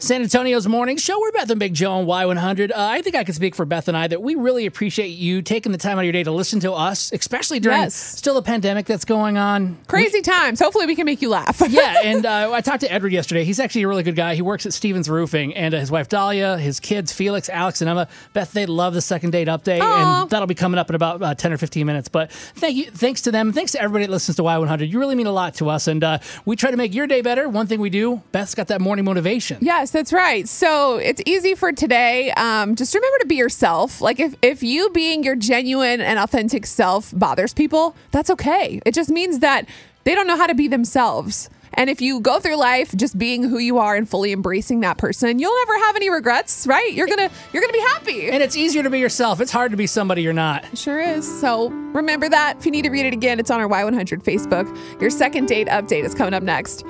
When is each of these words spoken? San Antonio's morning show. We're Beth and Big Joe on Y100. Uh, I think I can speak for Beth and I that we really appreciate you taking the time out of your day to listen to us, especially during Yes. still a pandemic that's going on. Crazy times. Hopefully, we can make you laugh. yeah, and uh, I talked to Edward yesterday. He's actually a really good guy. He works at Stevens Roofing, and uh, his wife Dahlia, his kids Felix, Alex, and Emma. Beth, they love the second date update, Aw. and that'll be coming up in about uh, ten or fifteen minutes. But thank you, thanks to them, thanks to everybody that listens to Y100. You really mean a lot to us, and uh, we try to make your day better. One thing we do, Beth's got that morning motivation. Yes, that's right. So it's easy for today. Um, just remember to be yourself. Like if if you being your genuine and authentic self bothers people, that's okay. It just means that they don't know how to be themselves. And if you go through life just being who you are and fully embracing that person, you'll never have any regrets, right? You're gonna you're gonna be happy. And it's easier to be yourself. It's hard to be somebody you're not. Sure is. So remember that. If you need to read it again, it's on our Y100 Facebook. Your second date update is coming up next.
San 0.00 0.22
Antonio's 0.22 0.68
morning 0.68 0.96
show. 0.96 1.18
We're 1.20 1.32
Beth 1.32 1.50
and 1.50 1.58
Big 1.58 1.74
Joe 1.74 1.90
on 1.90 2.06
Y100. 2.06 2.70
Uh, 2.70 2.74
I 2.76 3.02
think 3.02 3.16
I 3.16 3.24
can 3.24 3.34
speak 3.34 3.56
for 3.56 3.64
Beth 3.64 3.88
and 3.88 3.96
I 3.96 4.06
that 4.06 4.22
we 4.22 4.36
really 4.36 4.64
appreciate 4.64 5.08
you 5.08 5.42
taking 5.42 5.72
the 5.72 5.78
time 5.78 5.94
out 5.98 6.00
of 6.00 6.04
your 6.04 6.12
day 6.12 6.22
to 6.22 6.30
listen 6.30 6.60
to 6.60 6.72
us, 6.72 7.10
especially 7.12 7.58
during 7.58 7.80
Yes. 7.80 7.94
still 7.96 8.36
a 8.36 8.42
pandemic 8.42 8.86
that's 8.86 9.04
going 9.04 9.38
on. 9.38 9.76
Crazy 9.88 10.22
times. 10.22 10.60
Hopefully, 10.60 10.86
we 10.86 10.94
can 10.94 11.04
make 11.04 11.20
you 11.20 11.28
laugh. 11.28 11.60
yeah, 11.68 11.96
and 12.04 12.24
uh, 12.24 12.52
I 12.52 12.60
talked 12.60 12.82
to 12.82 12.92
Edward 12.92 13.12
yesterday. 13.12 13.42
He's 13.42 13.58
actually 13.58 13.82
a 13.82 13.88
really 13.88 14.04
good 14.04 14.14
guy. 14.14 14.36
He 14.36 14.42
works 14.42 14.66
at 14.66 14.72
Stevens 14.72 15.10
Roofing, 15.10 15.52
and 15.56 15.74
uh, 15.74 15.80
his 15.80 15.90
wife 15.90 16.08
Dahlia, 16.08 16.58
his 16.58 16.78
kids 16.78 17.12
Felix, 17.12 17.48
Alex, 17.48 17.80
and 17.80 17.90
Emma. 17.90 18.06
Beth, 18.34 18.52
they 18.52 18.66
love 18.66 18.94
the 18.94 19.02
second 19.02 19.32
date 19.32 19.48
update, 19.48 19.80
Aw. 19.80 20.22
and 20.22 20.30
that'll 20.30 20.46
be 20.46 20.54
coming 20.54 20.78
up 20.78 20.88
in 20.90 20.94
about 20.94 21.20
uh, 21.20 21.34
ten 21.34 21.52
or 21.52 21.56
fifteen 21.58 21.86
minutes. 21.86 22.08
But 22.08 22.30
thank 22.30 22.76
you, 22.76 22.84
thanks 22.84 23.22
to 23.22 23.32
them, 23.32 23.52
thanks 23.52 23.72
to 23.72 23.80
everybody 23.82 24.06
that 24.06 24.12
listens 24.12 24.36
to 24.36 24.42
Y100. 24.44 24.88
You 24.88 25.00
really 25.00 25.16
mean 25.16 25.26
a 25.26 25.32
lot 25.32 25.54
to 25.56 25.68
us, 25.68 25.88
and 25.88 26.04
uh, 26.04 26.18
we 26.44 26.54
try 26.54 26.70
to 26.70 26.76
make 26.76 26.94
your 26.94 27.08
day 27.08 27.20
better. 27.20 27.48
One 27.48 27.66
thing 27.66 27.80
we 27.80 27.90
do, 27.90 28.22
Beth's 28.30 28.54
got 28.54 28.68
that 28.68 28.80
morning 28.80 29.04
motivation. 29.04 29.58
Yes, 29.60 29.87
that's 29.90 30.12
right. 30.12 30.48
So 30.48 30.96
it's 30.96 31.22
easy 31.26 31.54
for 31.54 31.72
today. 31.72 32.30
Um, 32.32 32.74
just 32.74 32.94
remember 32.94 33.18
to 33.20 33.26
be 33.26 33.36
yourself. 33.36 34.00
Like 34.00 34.20
if 34.20 34.34
if 34.42 34.62
you 34.62 34.90
being 34.90 35.22
your 35.24 35.36
genuine 35.36 36.00
and 36.00 36.18
authentic 36.18 36.66
self 36.66 37.12
bothers 37.16 37.54
people, 37.54 37.96
that's 38.10 38.30
okay. 38.30 38.80
It 38.84 38.94
just 38.94 39.10
means 39.10 39.40
that 39.40 39.68
they 40.04 40.14
don't 40.14 40.26
know 40.26 40.36
how 40.36 40.46
to 40.46 40.54
be 40.54 40.68
themselves. 40.68 41.50
And 41.74 41.90
if 41.90 42.00
you 42.00 42.20
go 42.20 42.40
through 42.40 42.56
life 42.56 42.94
just 42.96 43.16
being 43.18 43.42
who 43.42 43.58
you 43.58 43.78
are 43.78 43.94
and 43.94 44.08
fully 44.08 44.32
embracing 44.32 44.80
that 44.80 44.98
person, 44.98 45.38
you'll 45.38 45.56
never 45.66 45.78
have 45.86 45.96
any 45.96 46.10
regrets, 46.10 46.66
right? 46.66 46.92
You're 46.92 47.06
gonna 47.06 47.30
you're 47.52 47.62
gonna 47.62 47.72
be 47.72 47.80
happy. 47.80 48.30
And 48.30 48.42
it's 48.42 48.56
easier 48.56 48.82
to 48.82 48.90
be 48.90 48.98
yourself. 48.98 49.40
It's 49.40 49.52
hard 49.52 49.70
to 49.70 49.76
be 49.76 49.86
somebody 49.86 50.22
you're 50.22 50.32
not. 50.32 50.64
Sure 50.76 51.00
is. 51.00 51.40
So 51.40 51.68
remember 51.68 52.28
that. 52.28 52.56
If 52.58 52.66
you 52.66 52.72
need 52.72 52.82
to 52.82 52.90
read 52.90 53.06
it 53.06 53.12
again, 53.12 53.38
it's 53.38 53.50
on 53.50 53.60
our 53.60 53.68
Y100 53.68 54.22
Facebook. 54.24 55.00
Your 55.00 55.10
second 55.10 55.46
date 55.46 55.68
update 55.68 56.04
is 56.04 56.14
coming 56.14 56.34
up 56.34 56.42
next. 56.42 56.84